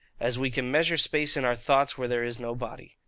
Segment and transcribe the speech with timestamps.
[0.19, 2.95] As we can measure space in our thoughts where there is no body.